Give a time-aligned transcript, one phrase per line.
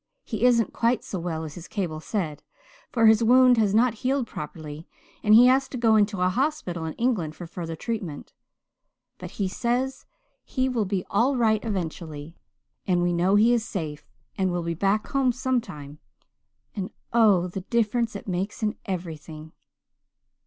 [0.23, 2.41] He isn't quite so well as his cable said,
[2.91, 4.87] for his wound has not healed properly
[5.21, 8.33] and he has to go into a hospital in England for further treatment.
[9.19, 10.07] But he says
[10.43, 12.35] he will be all right eventually,
[12.87, 14.09] and we know he is safe
[14.39, 15.99] and will be back home sometime,
[16.75, 19.51] and oh, the difference it makes in everything!